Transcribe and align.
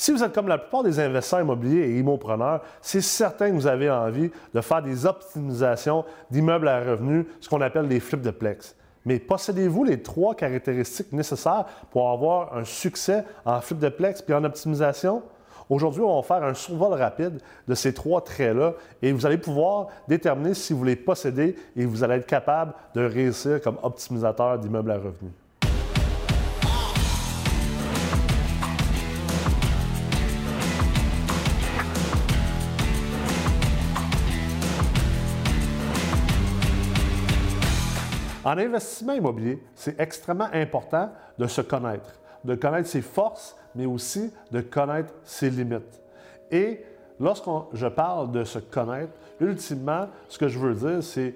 Si 0.00 0.12
vous 0.12 0.22
êtes 0.22 0.32
comme 0.32 0.46
la 0.46 0.58
plupart 0.58 0.84
des 0.84 1.00
investisseurs 1.00 1.40
immobiliers 1.40 1.88
et 1.88 1.98
immopreneurs, 1.98 2.62
c'est 2.80 3.00
certain 3.00 3.50
que 3.50 3.54
vous 3.54 3.66
avez 3.66 3.90
envie 3.90 4.30
de 4.54 4.60
faire 4.60 4.80
des 4.80 5.06
optimisations 5.06 6.04
d'immeubles 6.30 6.68
à 6.68 6.78
revenus, 6.78 7.26
ce 7.40 7.48
qu'on 7.48 7.60
appelle 7.60 7.88
des 7.88 7.98
flips 7.98 8.22
de 8.22 8.30
plex. 8.30 8.76
Mais 9.04 9.18
possédez-vous 9.18 9.82
les 9.82 10.00
trois 10.00 10.36
caractéristiques 10.36 11.12
nécessaires 11.12 11.64
pour 11.90 12.10
avoir 12.10 12.56
un 12.56 12.62
succès 12.62 13.24
en 13.44 13.60
flip 13.60 13.80
de 13.80 13.88
plex 13.88 14.22
puis 14.22 14.34
en 14.34 14.44
optimisation? 14.44 15.20
Aujourd'hui, 15.68 16.02
on 16.02 16.20
va 16.20 16.22
faire 16.22 16.44
un 16.44 16.54
survol 16.54 16.92
rapide 16.92 17.40
de 17.66 17.74
ces 17.74 17.92
trois 17.92 18.20
traits-là 18.20 18.74
et 19.02 19.10
vous 19.10 19.26
allez 19.26 19.38
pouvoir 19.38 19.88
déterminer 20.06 20.54
si 20.54 20.74
vous 20.74 20.84
les 20.84 20.94
possédez 20.94 21.56
et 21.74 21.84
vous 21.84 22.04
allez 22.04 22.14
être 22.14 22.26
capable 22.26 22.72
de 22.94 23.04
réussir 23.04 23.60
comme 23.60 23.78
optimisateur 23.82 24.60
d'immeubles 24.60 24.92
à 24.92 24.98
revenus. 24.98 25.32
En 38.48 38.56
investissement 38.56 39.12
immobilier, 39.12 39.62
c'est 39.74 40.00
extrêmement 40.00 40.48
important 40.54 41.12
de 41.38 41.46
se 41.46 41.60
connaître, 41.60 42.18
de 42.44 42.54
connaître 42.54 42.88
ses 42.88 43.02
forces, 43.02 43.54
mais 43.74 43.84
aussi 43.84 44.32
de 44.50 44.62
connaître 44.62 45.12
ses 45.22 45.50
limites. 45.50 46.00
Et 46.50 46.82
lorsque 47.20 47.44
je 47.74 47.86
parle 47.88 48.32
de 48.32 48.44
se 48.44 48.58
connaître, 48.58 49.12
ultimement, 49.38 50.08
ce 50.30 50.38
que 50.38 50.48
je 50.48 50.58
veux 50.58 50.72
dire, 50.72 51.02
c'est 51.02 51.34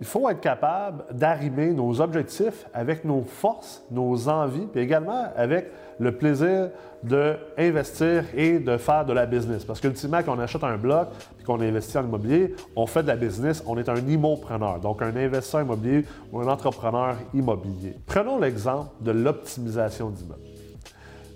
il 0.00 0.06
faut 0.06 0.28
être 0.30 0.40
capable 0.40 1.04
d'arrimer 1.12 1.72
nos 1.72 2.00
objectifs 2.00 2.66
avec 2.72 3.04
nos 3.04 3.22
forces, 3.22 3.84
nos 3.90 4.28
envies, 4.28 4.66
puis 4.72 4.80
également 4.80 5.26
avec 5.36 5.70
le 5.98 6.12
plaisir 6.12 6.70
d'investir 7.02 8.24
et 8.34 8.58
de 8.58 8.78
faire 8.78 9.04
de 9.04 9.12
la 9.12 9.26
business. 9.26 9.62
Parce 9.64 9.78
qu'ultimement, 9.78 10.22
quand 10.24 10.36
on 10.36 10.40
achète 10.40 10.64
un 10.64 10.78
bloc 10.78 11.08
et 11.38 11.44
qu'on 11.44 11.60
investit 11.60 11.98
en 11.98 12.04
immobilier, 12.04 12.54
on 12.74 12.86
fait 12.86 13.02
de 13.02 13.08
la 13.08 13.16
business, 13.16 13.62
on 13.66 13.76
est 13.76 13.90
un 13.90 13.96
immopreneur, 13.96 14.80
donc 14.80 15.02
un 15.02 15.14
investisseur 15.14 15.62
immobilier 15.62 16.06
ou 16.32 16.40
un 16.40 16.48
entrepreneur 16.48 17.16
immobilier. 17.34 17.96
Prenons 18.06 18.38
l'exemple 18.38 18.90
de 19.00 19.10
l'optimisation 19.10 20.08
d'immeubles. 20.08 20.40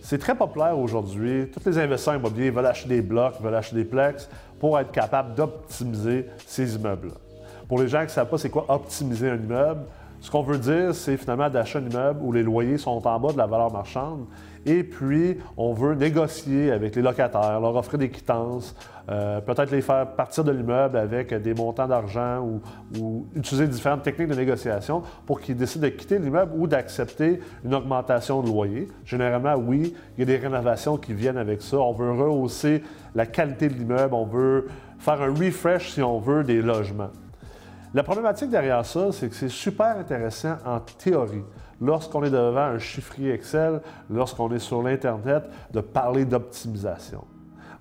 C'est 0.00 0.18
très 0.18 0.34
populaire 0.34 0.78
aujourd'hui. 0.78 1.50
Tous 1.50 1.66
les 1.68 1.78
investisseurs 1.78 2.16
immobiliers 2.16 2.50
veulent 2.50 2.66
acheter 2.66 2.88
des 2.88 3.02
blocs, 3.02 3.40
veulent 3.40 3.54
acheter 3.54 3.76
des 3.76 3.84
plex 3.84 4.28
pour 4.58 4.78
être 4.78 4.92
capables 4.92 5.34
d'optimiser 5.34 6.26
ces 6.46 6.76
immeubles-là. 6.76 7.23
Pour 7.68 7.78
les 7.78 7.88
gens 7.88 8.00
qui 8.00 8.06
ne 8.06 8.10
savent 8.10 8.28
pas 8.28 8.38
c'est 8.38 8.50
quoi 8.50 8.66
optimiser 8.68 9.30
un 9.30 9.36
immeuble, 9.36 9.82
ce 10.20 10.30
qu'on 10.30 10.42
veut 10.42 10.56
dire, 10.56 10.94
c'est 10.94 11.18
finalement 11.18 11.50
d'acheter 11.50 11.78
un 11.78 11.82
immeuble 11.82 12.20
où 12.22 12.32
les 12.32 12.42
loyers 12.42 12.78
sont 12.78 13.06
en 13.06 13.20
bas 13.20 13.32
de 13.32 13.36
la 13.36 13.46
valeur 13.46 13.70
marchande 13.70 14.24
et 14.64 14.82
puis 14.82 15.36
on 15.56 15.74
veut 15.74 15.94
négocier 15.94 16.70
avec 16.70 16.96
les 16.96 17.02
locataires, 17.02 17.60
leur 17.60 17.76
offrir 17.76 17.98
des 17.98 18.08
quittances, 18.08 18.74
euh, 19.10 19.42
peut-être 19.42 19.70
les 19.70 19.82
faire 19.82 20.06
partir 20.12 20.42
de 20.42 20.52
l'immeuble 20.52 20.96
avec 20.96 21.34
des 21.34 21.52
montants 21.52 21.86
d'argent 21.86 22.40
ou, 22.40 22.62
ou, 22.98 23.26
utiliser 23.36 23.68
différentes 23.68 24.02
techniques 24.02 24.28
de 24.28 24.34
négociation 24.34 25.02
pour 25.26 25.42
qu'ils 25.42 25.56
décident 25.56 25.84
de 25.84 25.90
quitter 25.90 26.18
l'immeuble 26.18 26.52
ou 26.56 26.66
d'accepter 26.66 27.40
une 27.62 27.74
augmentation 27.74 28.40
de 28.40 28.48
loyer. 28.48 28.88
Généralement, 29.04 29.56
oui, 29.56 29.94
il 30.16 30.20
y 30.20 30.22
a 30.22 30.26
des 30.26 30.38
rénovations 30.42 30.96
qui 30.96 31.12
viennent 31.12 31.36
avec 31.36 31.60
ça. 31.60 31.76
On 31.76 31.92
veut 31.92 32.12
rehausser 32.12 32.82
la 33.14 33.26
qualité 33.26 33.68
de 33.68 33.74
l'immeuble, 33.74 34.14
on 34.14 34.24
veut 34.24 34.68
faire 34.98 35.20
un 35.20 35.34
refresh, 35.34 35.90
si 35.90 36.02
on 36.02 36.18
veut, 36.18 36.44
des 36.44 36.62
logements. 36.62 37.10
La 37.94 38.02
problématique 38.02 38.50
derrière 38.50 38.84
ça, 38.84 39.12
c'est 39.12 39.28
que 39.28 39.36
c'est 39.36 39.48
super 39.48 39.96
intéressant 39.96 40.56
en 40.66 40.80
théorie, 40.80 41.44
lorsqu'on 41.80 42.24
est 42.24 42.30
devant 42.30 42.62
un 42.62 42.78
chiffrier 42.80 43.32
Excel, 43.32 43.80
lorsqu'on 44.10 44.50
est 44.50 44.58
sur 44.58 44.82
l'Internet, 44.82 45.44
de 45.70 45.80
parler 45.80 46.24
d'optimisation. 46.24 47.24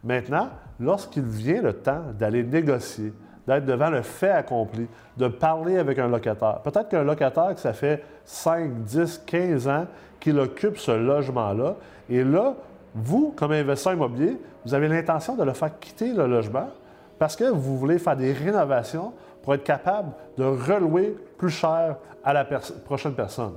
Maintenant, 0.04 0.50
lorsqu'il 0.80 1.24
vient 1.24 1.64
le 1.64 1.74
temps 1.74 2.04
d'aller 2.14 2.44
négocier, 2.44 3.12
d'être 3.48 3.66
devant 3.66 3.90
le 3.90 4.04
fait 4.04 4.30
accompli, 4.30 4.88
de 5.18 5.28
parler 5.28 5.80
avec 5.80 5.98
un 5.98 6.08
locataire. 6.08 6.62
Peut-être 6.64 6.90
qu'un 6.90 7.04
locataire 7.04 7.56
que 7.56 7.60
ça 7.60 7.74
fait 7.74 8.04
5, 8.24 8.84
10, 8.84 9.24
15 9.26 9.68
ans 9.68 9.88
qu'il 10.20 10.38
occupe 10.38 10.78
ce 10.78 10.92
logement-là, 10.92 11.76
et 12.08 12.24
là, 12.24 12.54
vous, 12.94 13.34
comme 13.36 13.52
investisseur 13.52 13.94
immobilier, 13.94 14.38
vous 14.64 14.76
avez 14.76 14.88
l'intention 14.88 15.36
de 15.36 15.44
le 15.44 15.54
faire 15.54 15.72
quitter 15.80 16.14
le 16.14 16.28
logement 16.28 16.70
parce 17.18 17.36
que 17.36 17.46
vous 17.46 17.78
voulez 17.78 18.00
faire 18.00 18.18
des 18.18 18.34
rénovations 18.34 19.14
pour 19.44 19.54
être 19.54 19.64
capable 19.64 20.14
de 20.38 20.44
relouer 20.44 21.16
plus 21.38 21.50
cher 21.50 21.98
à 22.24 22.34
la 22.34 22.46
prochaine 22.46 23.14
personne. 23.14 23.54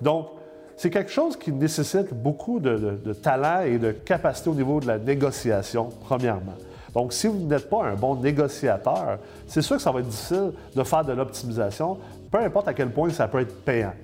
Donc, 0.00 0.28
c'est 0.76 0.90
quelque 0.90 1.10
chose 1.10 1.36
qui 1.36 1.52
nécessite 1.52 2.12
beaucoup 2.12 2.60
de, 2.60 3.12
talent 3.22 3.62
et 3.62 3.78
de 3.78 3.92
capacité 3.92 4.50
au 4.50 4.54
niveau 4.54 4.80
de 4.80 4.86
la 4.86 4.98
négociation, 4.98 5.88
premièrement. 6.04 6.54
Donc, 6.94 7.12
si 7.12 7.26
vous 7.26 7.46
n'êtes 7.46 7.70
pas 7.70 7.84
un 7.84 7.94
bon 7.94 8.16
négociateur, 8.16 9.18
c'est 9.46 9.62
sûr 9.62 9.76
que 9.76 9.82
ça 9.82 9.90
va 9.90 10.00
être 10.00 10.08
difficile 10.08 10.52
de 10.74 10.82
faire 10.82 11.04
de 11.04 11.12
l'optimisation, 11.12 11.98
peu 12.30 12.38
importe 12.38 12.68
à 12.68 12.74
quel 12.74 12.90
point 12.90 13.08
ça 13.10 13.28
peut 13.28 13.40
être 13.40 13.64
payant. 13.64 13.94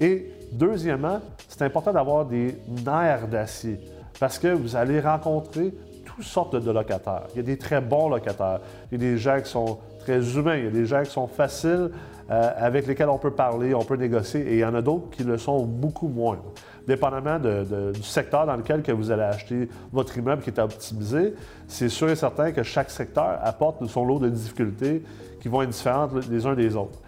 Et 0.00 0.30
deuxièmement, 0.52 1.20
c'est 1.48 1.62
important 1.62 1.92
d'avoir 1.92 2.24
des 2.24 2.56
nerfs 2.84 3.26
d'acier 3.28 3.80
parce 4.18 4.38
que 4.38 4.48
vous 4.48 4.76
allez 4.76 5.00
rencontrer 5.00 5.72
toutes 6.16 6.24
sortes 6.24 6.56
de 6.56 6.70
locataires. 6.70 7.26
Il 7.34 7.36
y 7.36 7.40
a 7.40 7.42
des 7.42 7.58
très 7.58 7.80
bons 7.80 8.08
locataires, 8.08 8.60
il 8.90 9.00
y 9.00 9.06
a 9.06 9.10
des 9.10 9.18
gens 9.18 9.40
qui 9.40 9.50
sont 9.50 9.78
très 10.06 10.36
humains. 10.36 10.56
Il 10.56 10.64
y 10.64 10.68
a 10.68 10.70
des 10.70 10.86
gens 10.86 11.02
qui 11.02 11.10
sont 11.10 11.26
faciles, 11.26 11.90
euh, 12.30 12.50
avec 12.56 12.86
lesquels 12.86 13.08
on 13.08 13.18
peut 13.18 13.32
parler, 13.32 13.74
on 13.74 13.84
peut 13.84 13.96
négocier, 13.96 14.40
et 14.40 14.52
il 14.54 14.58
y 14.60 14.64
en 14.64 14.74
a 14.74 14.80
d'autres 14.82 15.10
qui 15.10 15.24
le 15.24 15.36
sont 15.36 15.64
beaucoup 15.64 16.08
moins. 16.08 16.38
Dépendamment 16.86 17.40
du 17.40 18.02
secteur 18.02 18.46
dans 18.46 18.54
lequel 18.54 18.82
que 18.82 18.92
vous 18.92 19.10
allez 19.10 19.24
acheter 19.24 19.68
votre 19.92 20.16
immeuble 20.16 20.42
qui 20.42 20.50
est 20.50 20.58
optimisé, 20.60 21.34
c'est 21.66 21.88
sûr 21.88 22.08
et 22.08 22.14
certain 22.14 22.52
que 22.52 22.62
chaque 22.62 22.90
secteur 22.90 23.40
apporte 23.42 23.84
son 23.86 24.04
lot 24.04 24.20
de 24.20 24.28
difficultés 24.28 25.02
qui 25.40 25.48
vont 25.48 25.62
être 25.62 25.70
différentes 25.70 26.12
les 26.30 26.46
uns 26.46 26.54
des 26.54 26.76
autres. 26.76 27.00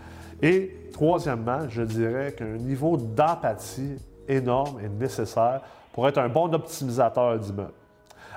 Et 0.43 0.91
troisièmement, 0.93 1.69
je 1.69 1.83
dirais 1.83 2.33
qu'un 2.33 2.57
niveau 2.57 2.97
d'empathie 2.97 3.97
énorme 4.27 4.81
est 4.81 4.89
nécessaire 4.89 5.61
pour 5.93 6.09
être 6.09 6.19
un 6.19 6.29
bon 6.29 6.53
optimisateur 6.53 7.39
d'immeuble. 7.39 7.78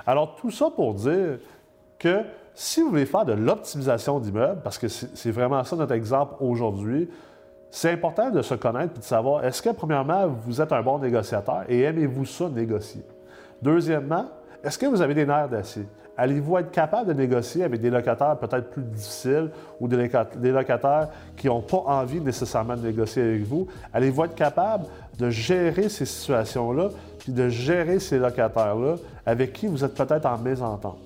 Alors 0.06 0.36
tout 0.36 0.50
ça 0.50 0.70
pour 0.70 0.94
dire 0.94 1.38
que 1.98 2.22
si 2.54 2.82
vous 2.82 2.90
voulez 2.90 3.06
faire 3.06 3.24
de 3.24 3.32
l'optimisation 3.32 4.20
d'immeubles, 4.20 4.60
parce 4.62 4.78
que 4.78 4.88
c'est 4.88 5.30
vraiment 5.30 5.64
ça 5.64 5.76
notre 5.76 5.94
exemple 5.94 6.34
aujourd'hui, 6.40 7.08
c'est 7.70 7.90
important 7.90 8.30
de 8.30 8.42
se 8.42 8.54
connaître 8.54 8.94
et 8.96 8.98
de 8.98 9.04
savoir 9.04 9.44
est-ce 9.44 9.62
que, 9.62 9.70
premièrement, 9.70 10.26
vous 10.26 10.60
êtes 10.60 10.72
un 10.72 10.82
bon 10.82 10.98
négociateur 10.98 11.64
et 11.68 11.80
aimez-vous 11.80 12.26
ça 12.26 12.48
négocier? 12.50 13.02
Deuxièmement, 13.62 14.26
est-ce 14.62 14.78
que 14.78 14.86
vous 14.86 15.00
avez 15.00 15.14
des 15.14 15.24
nerfs 15.24 15.48
d'acier? 15.48 15.86
Allez-vous 16.22 16.56
être 16.58 16.70
capable 16.70 17.08
de 17.08 17.14
négocier 17.14 17.64
avec 17.64 17.80
des 17.80 17.90
locataires 17.90 18.36
peut-être 18.38 18.70
plus 18.70 18.84
difficiles 18.84 19.50
ou 19.80 19.88
des 19.88 20.52
locataires 20.52 21.08
qui 21.36 21.48
n'ont 21.48 21.62
pas 21.62 21.82
envie 21.84 22.20
nécessairement 22.20 22.76
de 22.76 22.86
négocier 22.86 23.22
avec 23.22 23.42
vous? 23.42 23.66
Allez-vous 23.92 24.26
être 24.26 24.36
capable 24.36 24.84
de 25.18 25.30
gérer 25.30 25.88
ces 25.88 26.06
situations-là 26.06 26.90
puis 27.18 27.32
de 27.32 27.48
gérer 27.48 27.98
ces 27.98 28.20
locataires-là 28.20 28.98
avec 29.26 29.52
qui 29.52 29.66
vous 29.66 29.82
êtes 29.82 29.94
peut-être 29.94 30.26
en 30.26 30.38
mésentente? 30.38 31.00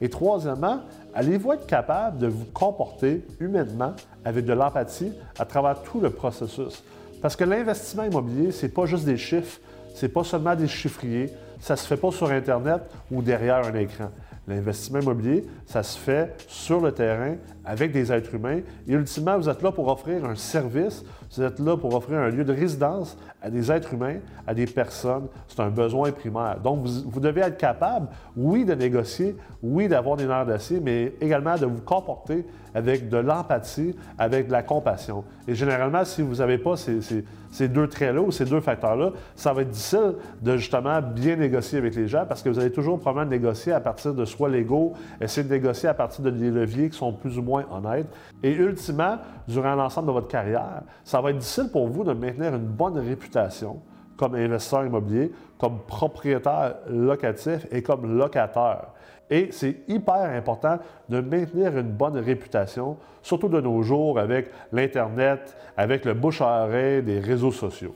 Et 0.00 0.08
troisièmement, 0.08 0.80
allez-vous 1.14 1.52
être 1.52 1.66
capable 1.66 2.16
de 2.16 2.28
vous 2.28 2.46
comporter 2.54 3.26
humainement 3.40 3.92
avec 4.24 4.46
de 4.46 4.54
l'empathie 4.54 5.12
à 5.38 5.44
travers 5.44 5.82
tout 5.82 6.00
le 6.00 6.08
processus? 6.08 6.82
Parce 7.20 7.36
que 7.36 7.44
l'investissement 7.44 8.04
immobilier, 8.04 8.52
ce 8.52 8.64
n'est 8.64 8.72
pas 8.72 8.86
juste 8.86 9.04
des 9.04 9.18
chiffres, 9.18 9.60
ce 9.94 10.06
n'est 10.06 10.12
pas 10.12 10.24
seulement 10.24 10.56
des 10.56 10.66
chiffriers, 10.66 11.30
ça 11.60 11.74
ne 11.74 11.78
se 11.78 11.86
fait 11.86 11.98
pas 11.98 12.10
sur 12.10 12.30
Internet 12.30 12.80
ou 13.10 13.20
derrière 13.20 13.66
un 13.66 13.74
écran. 13.74 14.08
L'investissement 14.48 15.00
immobilier, 15.00 15.44
ça 15.66 15.82
se 15.82 15.98
fait 15.98 16.34
sur 16.48 16.80
le 16.80 16.92
terrain 16.92 17.36
avec 17.64 17.92
des 17.92 18.12
êtres 18.12 18.34
humains. 18.34 18.60
Et 18.86 18.92
ultimement, 18.92 19.38
vous 19.38 19.48
êtes 19.48 19.62
là 19.62 19.72
pour 19.72 19.88
offrir 19.88 20.24
un 20.24 20.34
service, 20.34 21.04
vous 21.34 21.42
êtes 21.42 21.58
là 21.58 21.76
pour 21.76 21.94
offrir 21.94 22.18
un 22.18 22.28
lieu 22.28 22.44
de 22.44 22.52
résidence 22.52 23.16
à 23.40 23.50
des 23.50 23.70
êtres 23.70 23.94
humains, 23.94 24.16
à 24.46 24.54
des 24.54 24.66
personnes. 24.66 25.26
C'est 25.48 25.60
un 25.60 25.70
besoin 25.70 26.10
primaire. 26.12 26.58
Donc, 26.62 26.86
vous, 26.86 27.20
devez 27.20 27.42
être 27.42 27.58
capable, 27.58 28.08
oui, 28.36 28.64
de 28.64 28.74
négocier, 28.74 29.36
oui, 29.62 29.88
d'avoir 29.88 30.16
des 30.16 30.26
nerfs 30.26 30.46
d'acier, 30.46 30.80
mais 30.80 31.14
également 31.20 31.56
de 31.56 31.66
vous 31.66 31.80
comporter 31.82 32.44
avec 32.74 33.08
de 33.08 33.18
l'empathie, 33.18 33.94
avec 34.18 34.46
de 34.46 34.52
la 34.52 34.62
compassion. 34.62 35.24
Et 35.46 35.54
généralement, 35.54 36.04
si 36.04 36.22
vous 36.22 36.36
n'avez 36.36 36.56
pas 36.56 36.74
ces, 36.76 37.68
deux 37.68 37.86
traits-là 37.86 38.22
ou 38.22 38.30
ces 38.30 38.46
deux 38.46 38.60
facteurs-là, 38.60 39.10
ça 39.36 39.52
va 39.52 39.62
être 39.62 39.70
difficile 39.70 40.14
de 40.40 40.56
justement 40.56 41.02
bien 41.02 41.36
négocier 41.36 41.78
avec 41.78 41.94
les 41.94 42.08
gens 42.08 42.24
parce 42.26 42.42
que 42.42 42.48
vous 42.48 42.58
allez 42.58 42.72
toujours 42.72 42.98
probablement 42.98 43.30
négocier 43.30 43.72
à 43.72 43.80
partir 43.80 44.14
de 44.14 44.24
soi 44.24 44.48
légaux, 44.48 44.94
essayer 45.20 45.46
de 45.46 45.52
négocier 45.52 45.88
à 45.88 45.94
partir 45.94 46.24
de 46.24 46.30
des 46.30 46.50
leviers 46.50 46.88
qui 46.88 46.96
sont 46.96 47.12
plus 47.12 47.38
ou 47.38 47.42
moins 47.42 47.51
honnêtes. 47.54 48.08
Et 48.42 48.52
ultimement, 48.52 49.18
durant 49.46 49.74
l'ensemble 49.74 50.08
de 50.08 50.12
votre 50.12 50.28
carrière, 50.28 50.82
ça 51.04 51.20
va 51.20 51.30
être 51.30 51.38
difficile 51.38 51.70
pour 51.70 51.88
vous 51.88 52.04
de 52.04 52.12
maintenir 52.12 52.54
une 52.54 52.66
bonne 52.66 52.98
réputation 52.98 53.80
comme 54.16 54.34
investisseur 54.34 54.84
immobilier, 54.84 55.32
comme 55.58 55.80
propriétaire 55.80 56.76
locatif 56.88 57.66
et 57.72 57.82
comme 57.82 58.16
locataire. 58.16 58.88
Et 59.30 59.48
c'est 59.50 59.78
hyper 59.88 60.30
important 60.30 60.78
de 61.08 61.20
maintenir 61.20 61.76
une 61.76 61.90
bonne 61.90 62.18
réputation, 62.18 62.96
surtout 63.22 63.48
de 63.48 63.60
nos 63.60 63.82
jours 63.82 64.18
avec 64.18 64.50
l'Internet, 64.72 65.56
avec 65.76 66.04
le 66.04 66.14
bouche 66.14 66.40
à 66.40 66.66
oreille 66.66 67.02
des 67.02 67.18
réseaux 67.18 67.50
sociaux. 67.50 67.94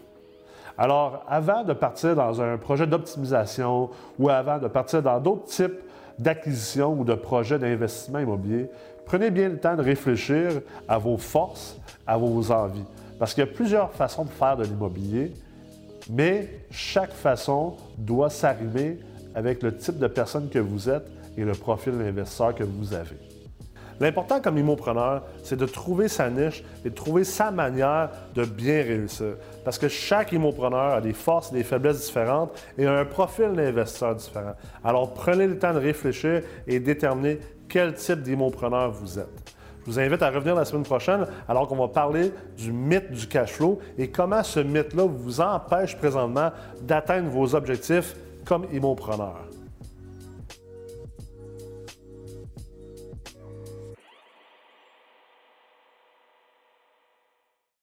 Alors, 0.78 1.24
avant 1.28 1.62
de 1.62 1.72
partir 1.72 2.14
dans 2.14 2.40
un 2.40 2.58
projet 2.58 2.86
d'optimisation 2.86 3.90
ou 4.18 4.28
avant 4.28 4.58
de 4.58 4.68
partir 4.68 5.02
dans 5.02 5.20
d'autres 5.20 5.44
types 5.44 5.80
d'acquisition 6.18 6.92
ou 6.98 7.04
de 7.04 7.14
projets 7.14 7.58
d'investissement 7.58 8.18
immobilier, 8.18 8.70
prenez 9.06 9.30
bien 9.30 9.48
le 9.48 9.58
temps 9.58 9.76
de 9.76 9.82
réfléchir 9.82 10.60
à 10.86 10.98
vos 10.98 11.16
forces, 11.16 11.78
à 12.06 12.18
vos 12.18 12.50
envies. 12.50 12.84
Parce 13.18 13.32
qu'il 13.32 13.44
y 13.44 13.48
a 13.48 13.50
plusieurs 13.50 13.92
façons 13.92 14.24
de 14.24 14.30
faire 14.30 14.56
de 14.56 14.64
l'immobilier, 14.64 15.32
mais 16.10 16.60
chaque 16.70 17.12
façon 17.12 17.76
doit 17.96 18.30
s'arrimer 18.30 18.98
avec 19.34 19.62
le 19.62 19.74
type 19.74 19.98
de 19.98 20.06
personne 20.06 20.48
que 20.50 20.58
vous 20.58 20.88
êtes 20.88 21.06
et 21.36 21.44
le 21.44 21.52
profil 21.52 21.96
d'investisseur 21.96 22.54
que 22.54 22.64
vous 22.64 22.92
avez. 22.92 23.16
L'important 24.00 24.40
comme 24.40 24.58
immopreneur, 24.58 25.22
c'est 25.42 25.56
de 25.56 25.66
trouver 25.66 26.08
sa 26.08 26.28
niche 26.28 26.62
et 26.84 26.90
de 26.90 26.94
trouver 26.94 27.24
sa 27.24 27.50
manière 27.50 28.10
de 28.34 28.44
bien 28.44 28.82
réussir. 28.82 29.36
Parce 29.64 29.78
que 29.78 29.88
chaque 29.88 30.32
immopreneur 30.32 30.94
a 30.94 31.00
des 31.00 31.14
forces 31.14 31.50
et 31.52 31.56
des 31.56 31.64
faiblesses 31.64 32.06
différentes 32.06 32.52
et 32.76 32.86
un 32.86 33.04
profil 33.04 33.52
d'investisseur 33.52 34.14
différent. 34.14 34.54
Alors 34.84 35.14
prenez 35.14 35.46
le 35.46 35.58
temps 35.58 35.72
de 35.72 35.78
réfléchir 35.78 36.42
et 36.66 36.78
déterminer 36.78 37.38
quel 37.68 37.94
type 37.94 38.22
d'immopreneur 38.22 38.90
vous 38.90 39.18
êtes. 39.18 39.54
Je 39.86 39.92
vous 39.92 40.00
invite 40.00 40.22
à 40.22 40.30
revenir 40.30 40.56
la 40.56 40.64
semaine 40.64 40.82
prochaine 40.82 41.26
alors 41.48 41.68
qu'on 41.68 41.76
va 41.76 41.88
parler 41.88 42.32
du 42.58 42.72
mythe 42.72 43.12
du 43.12 43.26
cash 43.28 43.52
flow 43.52 43.78
et 43.96 44.10
comment 44.10 44.42
ce 44.42 44.58
mythe-là 44.58 45.04
vous 45.06 45.40
empêche 45.40 45.96
présentement 45.96 46.50
d'atteindre 46.82 47.28
vos 47.30 47.54
objectifs 47.54 48.16
comme 48.44 48.66
immopreneur. 48.72 49.55